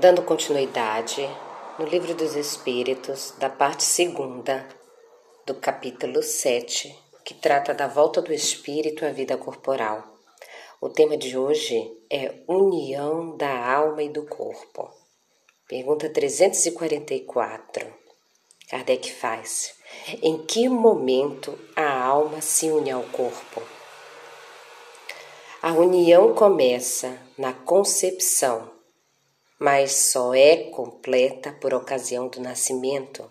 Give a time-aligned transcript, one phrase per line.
[0.00, 1.28] Dando continuidade
[1.76, 4.64] no Livro dos Espíritos, da parte segunda
[5.44, 10.04] do capítulo 7, que trata da volta do espírito à vida corporal.
[10.80, 14.88] O tema de hoje é União da alma e do corpo.
[15.66, 17.92] Pergunta 344.
[18.70, 19.74] Kardec faz:
[20.22, 23.60] Em que momento a alma se une ao corpo?
[25.60, 28.77] A união começa na concepção
[29.58, 33.30] mas só é completa por ocasião do nascimento.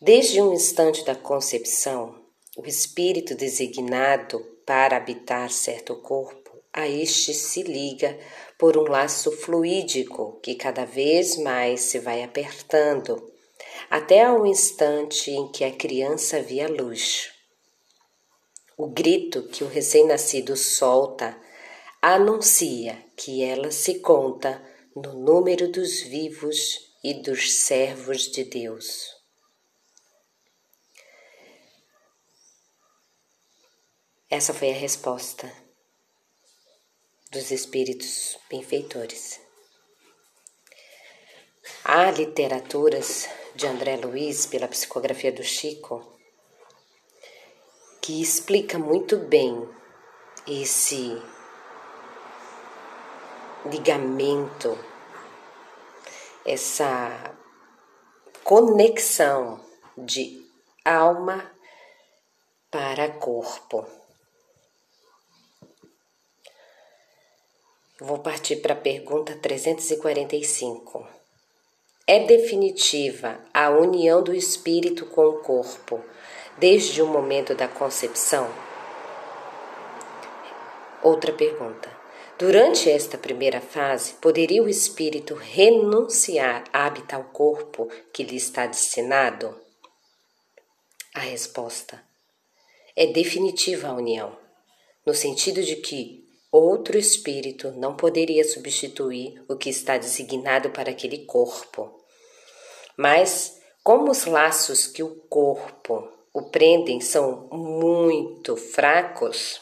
[0.00, 2.14] Desde um instante da concepção,
[2.56, 8.18] o espírito designado para habitar certo corpo, a este se liga
[8.58, 13.32] por um laço fluídico que cada vez mais se vai apertando,
[13.90, 17.30] até ao instante em que a criança vê a luz.
[18.76, 21.36] O grito que o recém-nascido solta
[22.00, 24.62] anuncia que ela se conta
[25.02, 29.16] no número dos vivos e dos servos de Deus.
[34.30, 35.50] Essa foi a resposta
[37.30, 39.40] dos espíritos benfeitores.
[41.84, 46.18] Há literaturas de André Luiz pela psicografia do Chico
[48.02, 49.68] que explica muito bem
[50.46, 51.20] esse
[53.66, 54.78] ligamento,
[56.44, 57.34] essa
[58.44, 59.60] conexão
[59.96, 60.44] de
[60.84, 61.50] alma
[62.70, 63.86] para corpo.
[68.00, 71.06] Vou partir para a pergunta 345.
[72.06, 76.02] É definitiva a união do espírito com o corpo
[76.56, 78.48] desde o momento da concepção?
[81.02, 81.97] Outra pergunta.
[82.38, 88.64] Durante esta primeira fase, poderia o espírito renunciar a habitar o corpo que lhe está
[88.64, 89.60] destinado?
[91.12, 92.00] A resposta
[92.94, 94.38] é definitiva a união,
[95.04, 101.24] no sentido de que outro espírito não poderia substituir o que está designado para aquele
[101.26, 101.92] corpo.
[102.96, 109.60] Mas, como os laços que o corpo o prendem são muito fracos,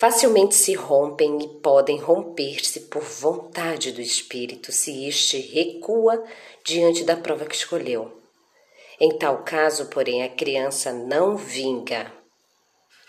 [0.00, 6.24] facilmente se rompem e podem romper-se por vontade do espírito se este recua
[6.64, 8.10] diante da prova que escolheu.
[8.98, 12.10] Em tal caso, porém, a criança não vinga.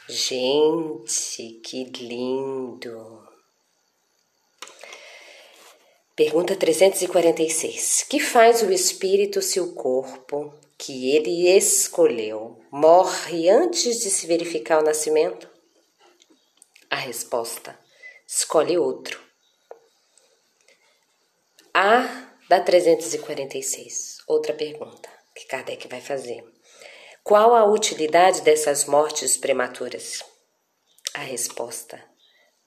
[0.10, 3.26] Gente, que lindo!
[6.14, 8.06] Pergunta 346.
[8.10, 14.82] Que faz o espírito se o corpo que ele escolheu morre antes de se verificar
[14.82, 15.51] o nascimento?
[16.92, 17.80] A resposta:
[18.28, 19.18] escolhe outro.
[21.74, 24.18] A da 346.
[24.28, 26.44] Outra pergunta que Kardec vai fazer.
[27.24, 30.22] Qual a utilidade dessas mortes prematuras?
[31.14, 32.04] A resposta: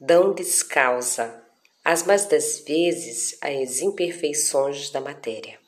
[0.01, 1.47] dão-lhes causa,
[1.85, 5.61] as mais das vezes, as imperfeições da matéria.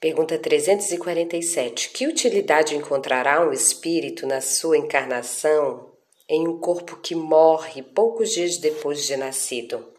[0.00, 1.90] Pergunta 347.
[1.90, 5.95] Que utilidade encontrará um espírito na sua encarnação
[6.28, 9.92] em um corpo que morre poucos dias depois de nascido?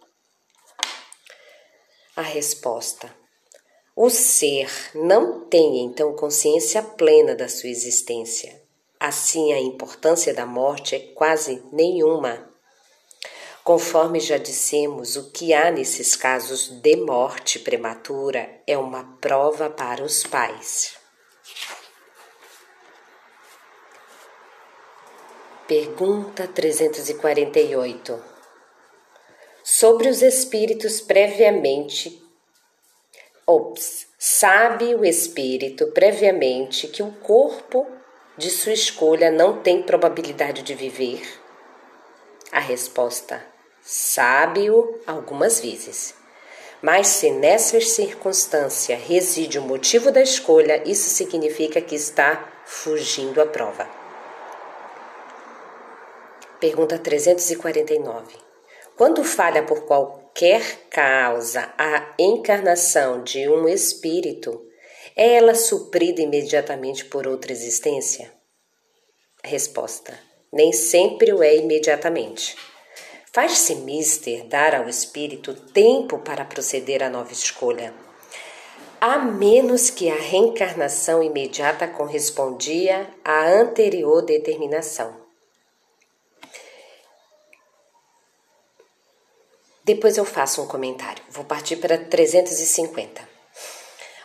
[2.16, 3.14] A resposta:
[3.96, 8.62] o ser não tem então consciência plena da sua existência.
[9.00, 12.48] Assim, a importância da morte é quase nenhuma.
[13.64, 20.04] Conforme já dissemos, o que há nesses casos de morte prematura é uma prova para
[20.04, 20.96] os pais.
[25.68, 28.24] Pergunta 348.
[29.62, 32.24] Sobre os espíritos previamente.
[33.46, 37.86] Ops, sabe o espírito previamente que o corpo
[38.38, 41.22] de sua escolha não tem probabilidade de viver?
[42.50, 43.46] A resposta:
[43.82, 46.16] sabe-o algumas vezes.
[46.82, 53.46] Mas se nessa circunstância reside o motivo da escolha, isso significa que está fugindo à
[53.46, 53.97] prova.
[56.60, 58.36] Pergunta 349.
[58.96, 64.66] Quando falha por qualquer causa a encarnação de um espírito,
[65.16, 68.34] é ela suprida imediatamente por outra existência?
[69.44, 70.18] Resposta:
[70.52, 72.58] Nem sempre o é imediatamente.
[73.32, 77.94] Faz-se mister dar ao espírito tempo para proceder à nova escolha,
[79.00, 85.27] a menos que a reencarnação imediata correspondia à anterior determinação.
[89.88, 91.24] Depois eu faço um comentário.
[91.30, 93.26] Vou partir para 350.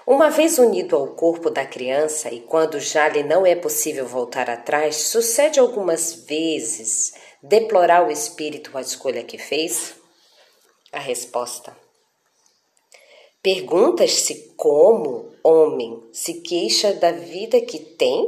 [0.04, 4.50] Uma vez unido ao corpo da criança e quando já lhe não é possível voltar
[4.50, 9.94] atrás, sucede algumas vezes deplorar o espírito a escolha que fez?
[10.90, 11.76] A resposta:
[13.40, 18.26] Perguntas-se como homem se queixa da vida que tem?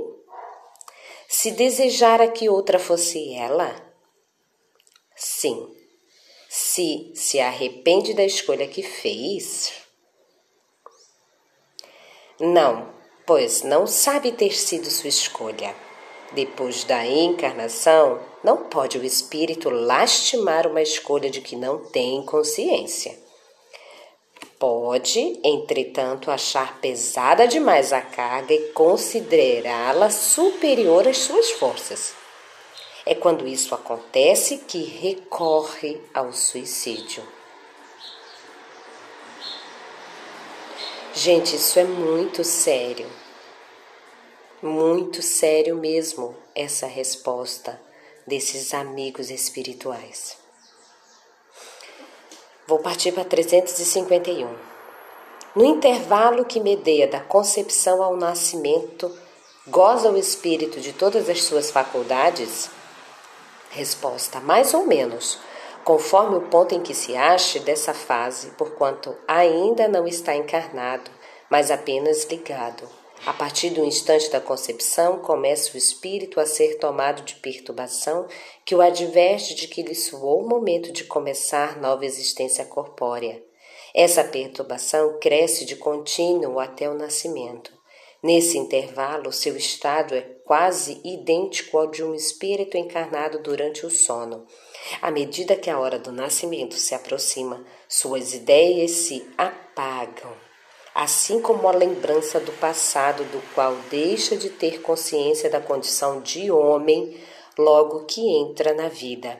[1.28, 3.74] Se desejara que outra fosse ela?
[5.16, 5.73] Sim.
[6.74, 9.74] Se se arrepende da escolha que fez?
[12.40, 12.88] Não,
[13.24, 15.72] pois não sabe ter sido sua escolha.
[16.32, 23.16] Depois da encarnação, não pode o espírito lastimar uma escolha de que não tem consciência.
[24.58, 32.23] Pode, entretanto, achar pesada demais a carga e considerá-la superior às suas forças.
[33.06, 37.22] É quando isso acontece que recorre ao suicídio.
[41.12, 43.08] Gente, isso é muito sério.
[44.62, 47.80] Muito sério mesmo essa resposta
[48.26, 50.38] desses amigos espirituais.
[52.66, 54.48] Vou partir para 351.
[55.54, 59.14] No intervalo que medeia da concepção ao nascimento,
[59.68, 62.70] goza o espírito de todas as suas faculdades?
[63.74, 65.38] Resposta: mais ou menos
[65.84, 71.10] conforme o ponto em que se ache dessa fase, porquanto ainda não está encarnado,
[71.50, 72.88] mas apenas ligado.
[73.26, 78.26] A partir do instante da concepção, começa o espírito a ser tomado de perturbação
[78.64, 83.42] que o adverte de que lhe soou o momento de começar nova existência corpórea.
[83.94, 87.72] Essa perturbação cresce de contínuo até o nascimento.
[88.24, 94.46] Nesse intervalo, seu estado é quase idêntico ao de um espírito encarnado durante o sono.
[95.02, 100.32] À medida que a hora do nascimento se aproxima, suas ideias se apagam,
[100.94, 106.50] assim como a lembrança do passado, do qual deixa de ter consciência da condição de
[106.50, 107.20] homem
[107.58, 109.38] logo que entra na vida.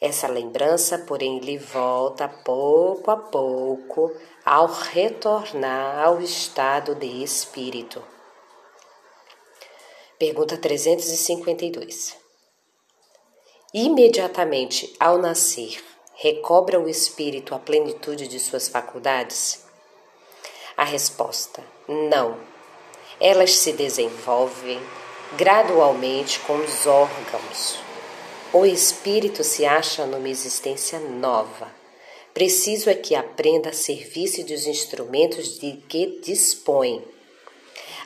[0.00, 4.14] Essa lembrança, porém, lhe volta pouco a pouco
[4.44, 8.02] ao retornar ao estado de espírito.
[10.18, 12.16] Pergunta 352.
[13.72, 15.82] Imediatamente ao nascer,
[16.14, 19.64] recobra o espírito a plenitude de suas faculdades?
[20.76, 22.38] A resposta: não.
[23.18, 24.78] Elas se desenvolvem
[25.36, 27.85] gradualmente com os órgãos.
[28.52, 31.74] O espírito se acha numa existência nova.
[32.32, 37.02] Preciso é que aprenda a serviço dos instrumentos de que dispõe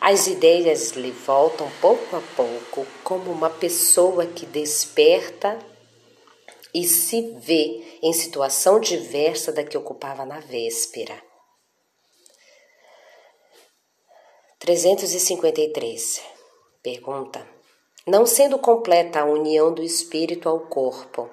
[0.01, 5.59] as ideias lhe voltam pouco a pouco como uma pessoa que desperta
[6.73, 11.23] e se vê em situação diversa da que ocupava na véspera.
[14.59, 16.23] 353.
[16.83, 17.47] Pergunta:
[18.11, 21.31] Não sendo completa a união do espírito ao corpo,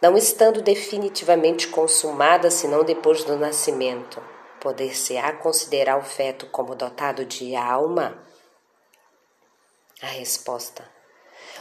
[0.00, 4.22] não estando definitivamente consumada senão depois do nascimento,
[4.60, 8.22] Poder-se-á considerar o feto como dotado de alma?
[10.00, 10.86] A resposta: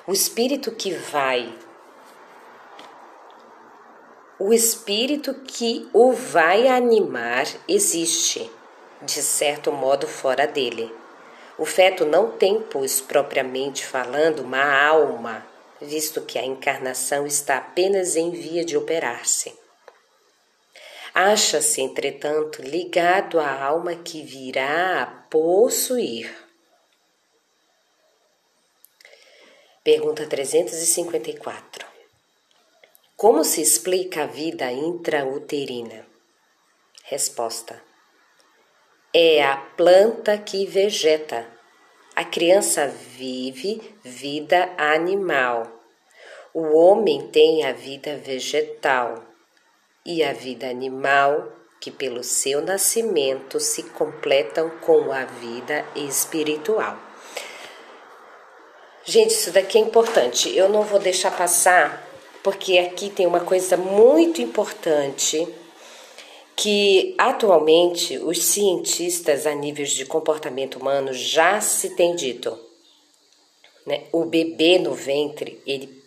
[0.06, 1.58] o espírito que vai,
[4.38, 8.52] o espírito que o vai animar existe,
[9.02, 10.94] de certo modo, fora dele.
[11.60, 15.46] O feto não tem, pois, propriamente falando, uma alma,
[15.82, 19.54] visto que a encarnação está apenas em via de operar-se.
[21.14, 26.34] Acha-se, entretanto, ligado à alma que virá a possuir.
[29.84, 31.86] Pergunta 354.
[33.18, 36.08] Como se explica a vida intrauterina?
[37.04, 37.84] Resposta:
[39.12, 41.48] É a planta que vegeta.
[42.16, 45.66] A criança vive vida animal.
[46.54, 49.16] O homem tem a vida vegetal
[50.06, 51.52] e a vida animal,
[51.82, 56.96] que pelo seu nascimento se completam com a vida espiritual.
[59.04, 60.56] Gente, isso daqui é importante.
[60.56, 62.08] Eu não vou deixar passar,
[62.44, 65.52] porque aqui tem uma coisa muito importante
[66.60, 72.60] que atualmente os cientistas a níveis de comportamento humano já se tem dito.
[73.86, 74.08] Né?
[74.12, 76.04] O bebê no ventre, ele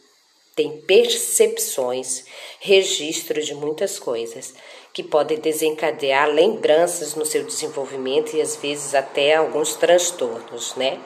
[0.55, 2.27] tem percepções,
[2.61, 4.55] registro de muitas coisas
[4.93, 11.01] que podem desencadear lembranças no seu desenvolvimento e às vezes até alguns transtornos, né?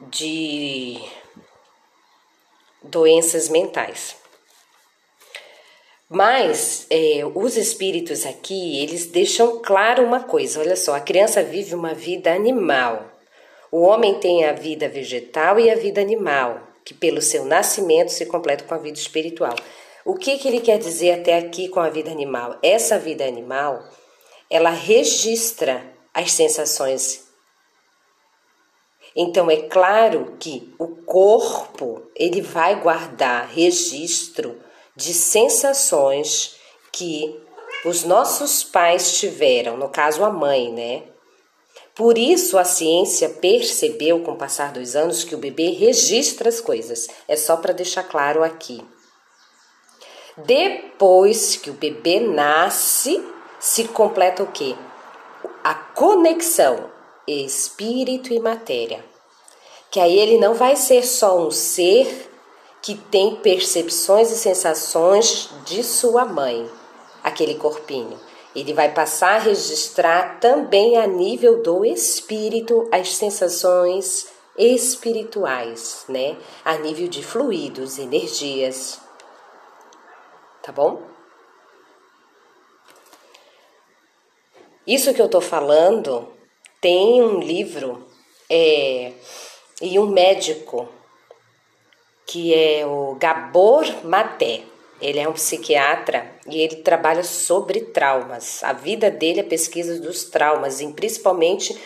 [0.00, 1.00] De
[2.82, 4.19] doenças mentais.
[6.12, 11.72] Mas é, os espíritos aqui, eles deixam claro uma coisa: olha só, a criança vive
[11.72, 13.08] uma vida animal.
[13.70, 18.26] O homem tem a vida vegetal e a vida animal, que pelo seu nascimento se
[18.26, 19.54] completa com a vida espiritual.
[20.04, 22.58] O que, que ele quer dizer até aqui com a vida animal?
[22.60, 23.80] Essa vida animal,
[24.50, 25.80] ela registra
[26.12, 27.28] as sensações.
[29.14, 34.60] Então é claro que o corpo ele vai guardar registro
[35.00, 36.56] de sensações
[36.92, 37.34] que
[37.86, 41.04] os nossos pais tiveram, no caso a mãe, né?
[41.94, 46.60] Por isso a ciência percebeu com o passar dos anos que o bebê registra as
[46.60, 47.08] coisas.
[47.26, 48.84] É só para deixar claro aqui.
[50.36, 53.22] Depois que o bebê nasce,
[53.58, 54.76] se completa o quê?
[55.64, 56.90] A conexão
[57.26, 59.04] espírito e matéria.
[59.90, 62.29] Que aí ele não vai ser só um ser
[62.82, 66.68] que tem percepções e sensações de sua mãe,
[67.22, 68.18] aquele corpinho.
[68.54, 76.36] Ele vai passar a registrar também a nível do espírito as sensações espirituais, né?
[76.64, 79.00] A nível de fluidos, energias.
[80.62, 81.02] Tá bom?
[84.86, 86.26] Isso que eu tô falando
[86.80, 88.04] tem um livro
[88.48, 89.12] é,
[89.80, 90.88] e um médico
[92.30, 94.62] que é o Gabor Maté.
[95.02, 98.62] Ele é um psiquiatra e ele trabalha sobre traumas.
[98.62, 101.76] A vida dele é pesquisa dos traumas, e principalmente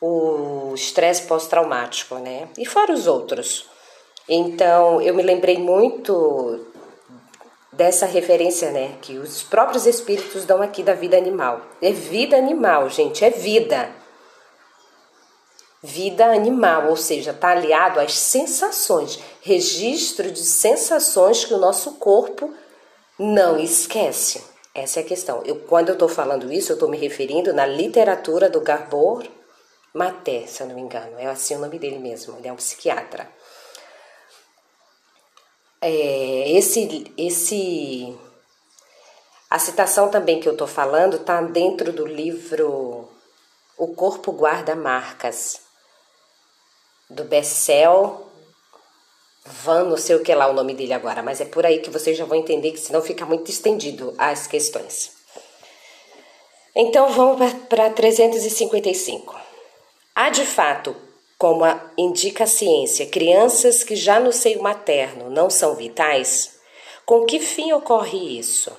[0.00, 2.48] o estresse pós-traumático, né?
[2.56, 3.68] E fora os outros.
[4.26, 6.64] Então, eu me lembrei muito
[7.70, 11.60] dessa referência, né, que os próprios espíritos dão aqui da vida animal.
[11.82, 13.90] É vida animal, gente, é vida
[15.84, 22.52] vida animal, ou seja, está aliado às sensações, registro de sensações que o nosso corpo
[23.18, 24.42] não esquece.
[24.74, 25.42] Essa é a questão.
[25.44, 29.22] Eu, quando eu estou falando isso, eu estou me referindo na literatura do Gabor
[29.92, 31.18] Maté, se eu não me engano.
[31.18, 33.28] É assim o nome dele mesmo, ele é um psiquiatra.
[35.78, 38.18] É, esse, esse,
[39.50, 43.10] a citação também que eu estou falando está dentro do livro
[43.76, 45.60] O Corpo Guarda Marcas,
[47.10, 48.32] do Bessel
[49.46, 51.90] Van, não sei o que lá o nome dele agora, mas é por aí que
[51.90, 55.12] vocês já vão entender que senão fica muito estendido as questões.
[56.74, 59.38] Então vamos para 355.
[60.14, 60.96] Há de fato,
[61.36, 61.64] como
[61.98, 66.58] indica a ciência, crianças que já no seio materno não são vitais?
[67.04, 68.72] Com que fim ocorre isso?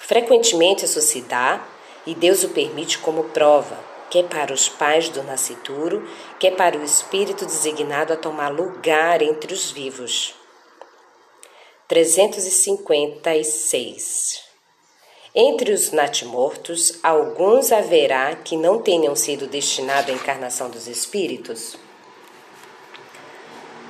[0.00, 1.62] Frequentemente isso se dá
[2.06, 6.06] e Deus o permite como prova quer para os pais do nascituro,
[6.38, 10.34] quer para o espírito designado a tomar lugar entre os vivos.
[11.88, 14.42] 356.
[15.34, 21.78] Entre os natimortos, alguns haverá que não tenham sido destinados à encarnação dos espíritos?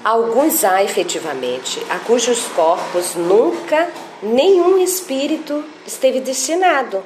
[0.05, 7.05] Alguns há efetivamente a cujos corpos nunca nenhum espírito esteve destinado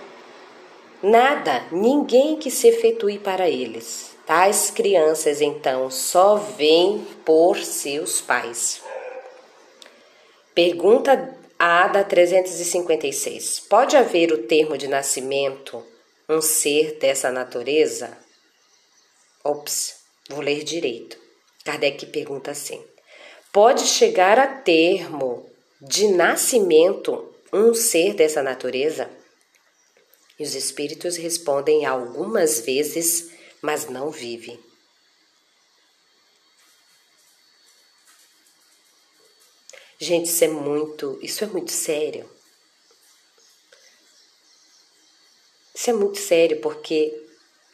[1.02, 4.16] Nada, ninguém que se efetue para eles.
[4.26, 8.82] Tais crianças, então, só vêm por seus pais.
[10.54, 13.60] Pergunta A da 356.
[13.60, 15.84] Pode haver o termo de nascimento
[16.28, 18.16] um ser dessa natureza?
[19.44, 21.18] Ops, vou ler direito.
[21.64, 22.82] Kardec pergunta assim:
[23.52, 25.48] Pode chegar a termo
[25.80, 29.08] de nascimento um ser dessa natureza?
[30.38, 33.30] E os espíritos respondem algumas vezes,
[33.62, 34.60] mas não vive.
[39.98, 42.28] Gente, isso é muito, isso é muito sério.
[45.74, 47.14] Isso é muito sério porque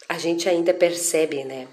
[0.09, 1.66] a gente ainda percebe, né?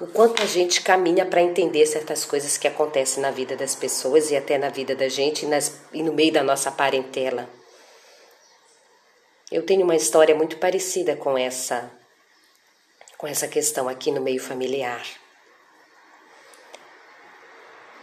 [0.00, 4.30] O quanto a gente caminha para entender certas coisas que acontecem na vida das pessoas
[4.32, 7.48] e até na vida da gente e, nas, e no meio da nossa parentela.
[9.54, 11.88] Eu tenho uma história muito parecida com essa
[13.16, 15.06] com essa questão aqui no meio familiar.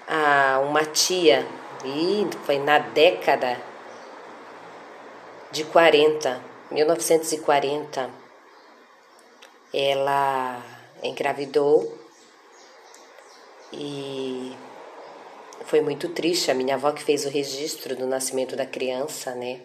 [0.08, 1.46] Ah, uma tia,
[1.84, 3.62] e foi na década
[5.52, 6.42] de 40,
[6.72, 8.10] 1940,
[9.74, 10.64] ela
[11.04, 12.00] engravidou
[13.74, 14.56] e
[15.66, 16.50] foi muito triste.
[16.50, 19.60] A minha avó que fez o registro do nascimento da criança, né?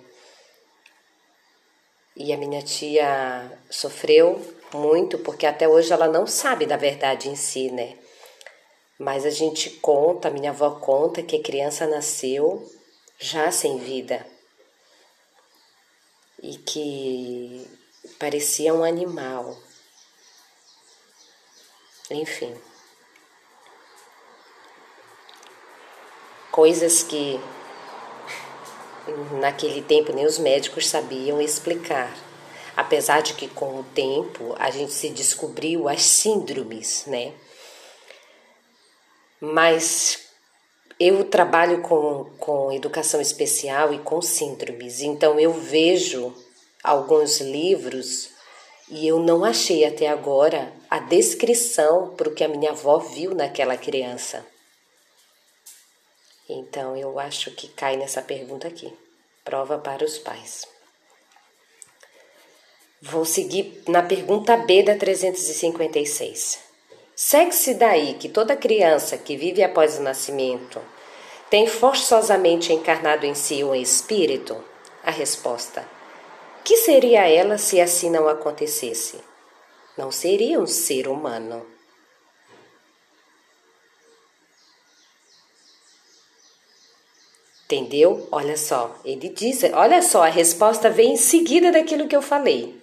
[2.16, 4.40] E a minha tia sofreu
[4.72, 7.98] muito porque até hoje ela não sabe da verdade em si, né?
[8.98, 12.66] Mas a gente conta, minha avó conta que a criança nasceu
[13.18, 14.26] já sem vida
[16.42, 17.68] e que
[18.18, 19.54] parecia um animal.
[22.10, 22.56] Enfim.
[26.50, 27.38] Coisas que
[29.40, 32.14] naquele tempo nem os médicos sabiam explicar.
[32.76, 37.32] Apesar de que com o tempo a gente se descobriu as síndromes, né?
[39.40, 40.26] Mas
[40.98, 46.34] eu trabalho com, com educação especial e com síndromes, então eu vejo
[46.82, 48.30] alguns livros
[48.88, 53.34] e eu não achei até agora a descrição para o que a minha avó viu
[53.34, 54.44] naquela criança.
[56.48, 58.92] Então eu acho que cai nessa pergunta aqui.
[59.44, 60.66] Prova para os pais.
[63.02, 66.58] Vou seguir na pergunta B da 356.
[67.14, 70.80] Segue-se daí que toda criança que vive após o nascimento
[71.48, 74.62] tem forçosamente encarnado em si um espírito?
[75.02, 75.88] A resposta:
[76.64, 79.20] Que seria ela se assim não acontecesse?
[79.96, 81.66] Não seria um ser humano.
[87.66, 88.28] Entendeu?
[88.30, 92.80] Olha só, ele diz, olha só, a resposta vem em seguida daquilo que eu falei.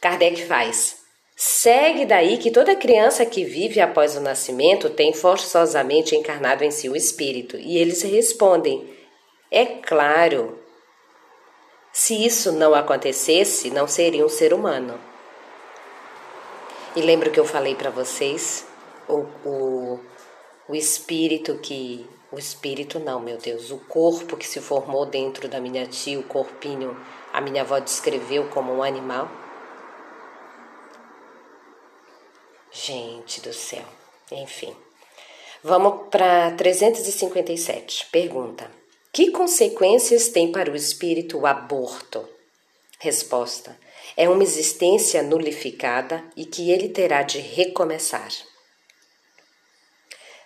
[0.00, 0.98] Kardec faz.
[1.36, 6.88] Segue daí que toda criança que vive após o nascimento tem forçosamente encarnado em si
[6.88, 7.56] o espírito.
[7.56, 8.88] E eles respondem:
[9.50, 10.60] É claro.
[11.92, 15.00] Se isso não acontecesse, não seria um ser humano.
[16.94, 18.64] E lembra que eu falei para vocês?
[19.08, 20.00] O, o,
[20.68, 23.70] o espírito que o espírito não, meu Deus.
[23.70, 26.94] O corpo que se formou dentro da minha tia, o corpinho,
[27.32, 29.30] a minha avó descreveu como um animal.
[32.70, 33.84] Gente do céu.
[34.30, 34.76] Enfim.
[35.62, 38.06] Vamos para 357.
[38.12, 38.70] Pergunta:
[39.10, 42.28] Que consequências tem para o espírito o aborto?
[42.98, 43.74] Resposta:
[44.16, 48.28] É uma existência nulificada e que ele terá de recomeçar.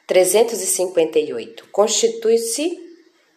[0.07, 1.69] 358.
[1.71, 2.79] Constitui-se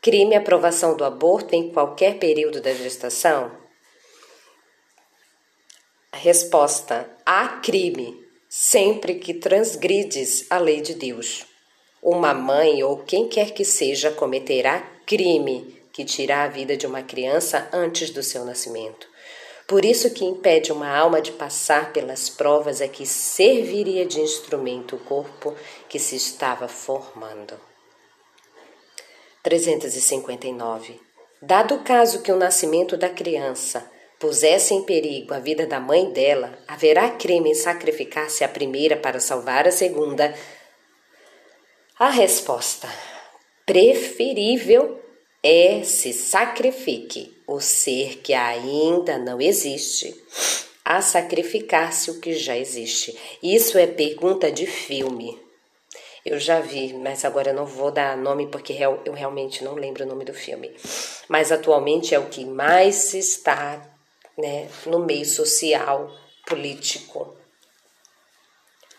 [0.02, 3.52] crime a aprovação do aborto em qualquer período da gestação?
[6.14, 11.46] Resposta: há crime sempre que transgrides a lei de Deus.
[12.02, 17.02] Uma mãe ou quem quer que seja cometerá crime que tira a vida de uma
[17.02, 19.08] criança antes do seu nascimento.
[19.68, 24.96] Por isso que impede uma alma de passar pelas provas é que serviria de instrumento
[24.96, 25.56] o corpo
[25.90, 27.60] que se estava formando.
[29.42, 31.00] 359.
[31.42, 36.12] Dado o caso que o nascimento da criança pusesse em perigo a vida da mãe
[36.12, 40.34] dela, haverá crime em sacrificar-se a primeira para salvar a segunda?
[41.98, 42.88] A resposta:
[43.66, 45.02] preferível
[45.44, 50.16] é se sacrifique o ser que ainda não existe
[50.84, 53.18] a sacrificar-se o que já existe.
[53.42, 55.44] Isso é pergunta de filme.
[56.24, 60.08] Eu já vi, mas agora não vou dar nome porque eu realmente não lembro o
[60.08, 60.76] nome do filme.
[61.28, 63.82] Mas atualmente é o que mais se está
[64.38, 66.12] né, no meio social,
[66.48, 67.36] político,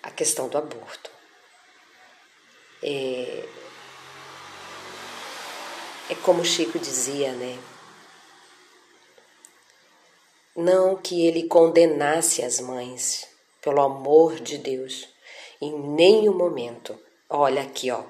[0.03, 1.11] a questão do aborto.
[2.83, 3.45] É,
[6.11, 7.59] é como Chico dizia, né?
[10.57, 13.29] Não que ele condenasse as mães,
[13.61, 15.07] pelo amor de Deus,
[15.61, 16.99] em nenhum momento.
[17.29, 18.03] Olha aqui, ó.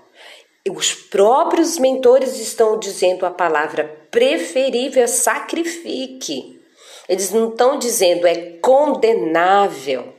[0.71, 6.61] Os próprios mentores estão dizendo a palavra preferível sacrifique.
[7.09, 10.15] Eles não estão dizendo é condenável.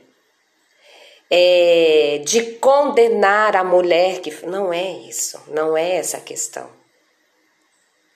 [1.30, 6.70] É de condenar a mulher que não é isso, não é essa a questão.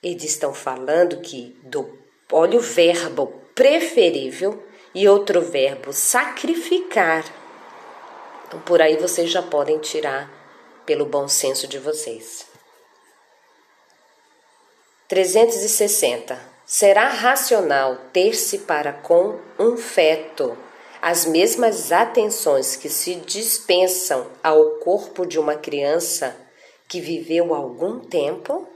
[0.01, 2.02] Eles estão falando que do
[2.33, 4.61] olha o verbo preferível
[4.93, 7.23] e outro verbo sacrificar.
[8.47, 10.31] Então por aí vocês já podem tirar
[10.85, 12.45] pelo bom senso de vocês.
[15.07, 16.53] 360.
[16.65, 20.57] Será racional ter-se para com um feto
[21.01, 26.35] as mesmas atenções que se dispensam ao corpo de uma criança
[26.87, 28.67] que viveu algum tempo?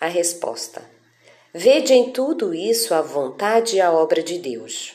[0.00, 0.95] A resposta:
[1.58, 4.92] Vede em tudo isso a vontade e a obra de Deus.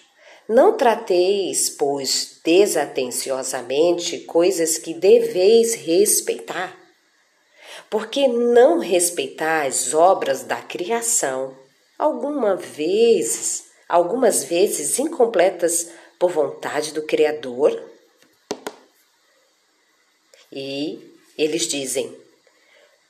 [0.48, 6.78] Não trateis, pois, desatenciosamente coisas que deveis respeitar.
[7.90, 11.58] Porque não respeitais obras da criação,
[11.98, 17.90] alguma vezes, algumas vezes incompletas por vontade do Criador?
[20.52, 22.21] E eles dizem: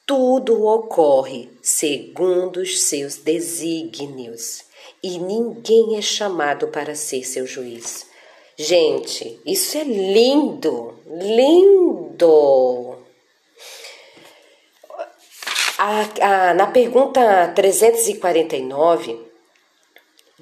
[0.06, 4.64] tudo ocorre segundo os seus desígnios
[5.04, 8.06] e ninguém é chamado para ser seu juiz.
[8.58, 12.98] Gente, isso é lindo, lindo.
[15.78, 19.20] A, a, na pergunta 349,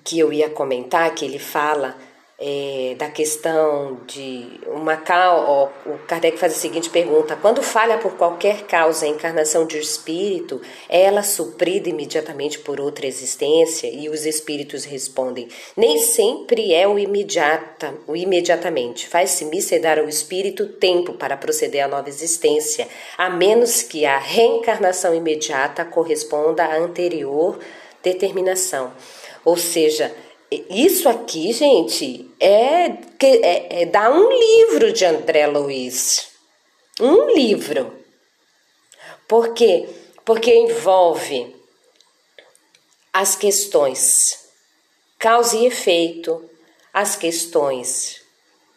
[0.03, 1.95] que eu ia comentar, que ele fala
[2.39, 5.71] é, da questão de uma causa.
[5.85, 10.61] O Kardec faz a seguinte pergunta: quando falha por qualquer causa a encarnação de espírito,
[10.87, 13.87] é ela suprida imediatamente por outra existência?
[13.87, 19.07] E os espíritos respondem: nem sempre é o imediata, o imediatamente.
[19.07, 24.17] Faz-se missa dar ao espírito tempo para proceder à nova existência, a menos que a
[24.17, 27.59] reencarnação imediata corresponda à anterior
[28.01, 28.93] determinação.
[29.43, 30.13] Ou seja,
[30.51, 36.29] isso aqui, gente, é, é, é dá um livro de André Luiz.
[36.99, 37.95] Um livro.
[39.27, 39.87] Por quê?
[40.25, 41.55] Porque envolve
[43.13, 44.49] as questões
[45.19, 46.49] causa e efeito,
[46.93, 48.21] as questões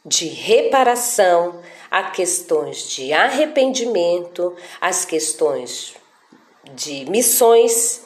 [0.04, 5.94] de reparação, as questões de arrependimento, as questões
[6.74, 8.02] de missões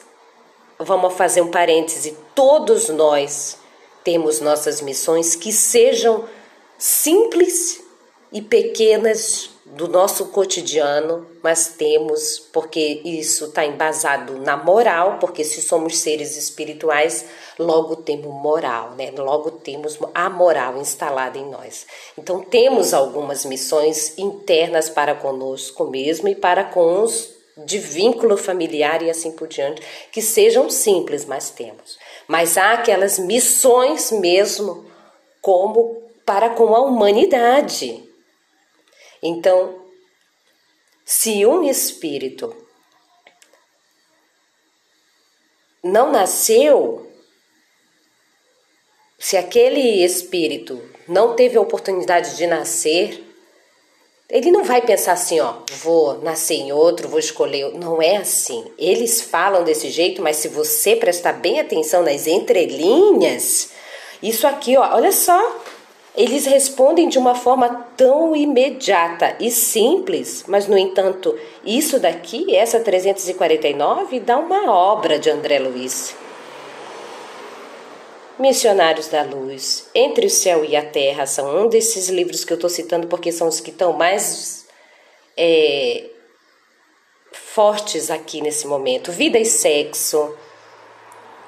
[0.79, 3.57] vamos fazer um parêntese, todos nós
[4.03, 6.25] temos nossas missões que sejam
[6.77, 7.81] simples
[8.31, 15.61] e pequenas do nosso cotidiano, mas temos, porque isso está embasado na moral, porque se
[15.61, 17.25] somos seres espirituais,
[17.59, 19.11] logo temos moral, né?
[19.15, 21.85] Logo temos a moral instalada em nós.
[22.17, 29.01] Então temos algumas missões internas para conosco mesmo e para com os de vínculo familiar
[29.01, 31.97] e assim por diante, que sejam simples, mas temos.
[32.27, 34.85] Mas há aquelas missões mesmo,
[35.41, 38.03] como para com a humanidade.
[39.23, 39.81] Então,
[41.05, 42.55] se um espírito
[45.83, 47.09] não nasceu,
[49.17, 53.26] se aquele espírito não teve a oportunidade de nascer,
[54.29, 57.71] ele não vai pensar assim, ó, vou nascer em outro, vou escolher.
[57.73, 58.65] Não é assim.
[58.77, 63.69] Eles falam desse jeito, mas se você prestar bem atenção nas entrelinhas,
[64.21, 65.61] isso aqui, ó, olha só.
[66.13, 72.79] Eles respondem de uma forma tão imediata e simples, mas no entanto, isso daqui, essa
[72.79, 76.15] 349, dá uma obra de André Luiz.
[78.39, 82.55] Missionários da Luz, Entre o Céu e a Terra são um desses livros que eu
[82.55, 84.67] estou citando porque são os que estão mais
[85.35, 86.09] é,
[87.31, 89.11] fortes aqui nesse momento.
[89.11, 90.37] Vida e Sexo.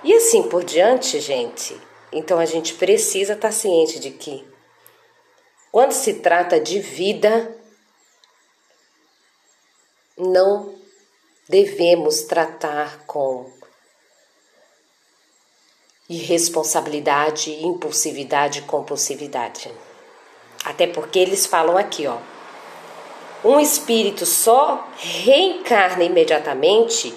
[0.04, 1.80] E assim por diante, gente.
[2.12, 4.47] Então a gente precisa estar tá ciente de que
[5.71, 7.56] quando se trata de vida,
[10.17, 10.73] não
[11.47, 13.59] devemos tratar com
[16.10, 19.72] irresponsabilidade, impulsividade compulsividade.
[20.65, 22.17] Até porque eles falam aqui, ó.
[23.45, 27.13] Um espírito só reencarna imediatamente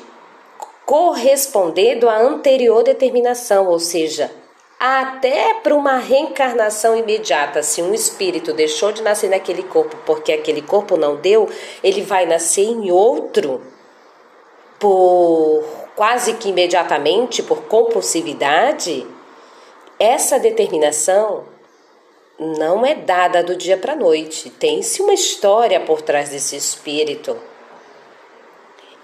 [0.84, 4.30] correspondendo à anterior determinação, ou seja,
[4.78, 7.62] até para uma reencarnação imediata.
[7.62, 11.48] Se um espírito deixou de nascer naquele corpo porque aquele corpo não deu,
[11.82, 13.62] ele vai nascer em outro
[14.78, 19.06] por quase que imediatamente por compulsividade,
[19.98, 21.44] essa determinação
[22.38, 24.50] não é dada do dia para a noite.
[24.50, 27.38] Tem-se uma história por trás desse espírito.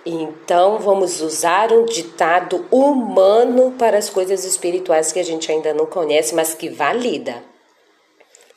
[0.05, 5.87] Então vamos usar um ditado humano para as coisas espirituais que a gente ainda não
[5.87, 7.43] conhece, mas que valida.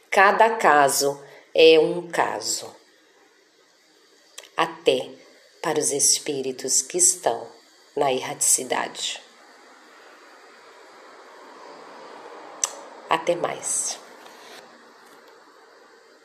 [0.10, 1.22] Cada caso
[1.54, 2.74] é um caso.
[4.56, 5.10] Até
[5.62, 7.51] para os espíritos que estão
[7.96, 9.22] na erraticidade.
[13.10, 14.01] Até mais.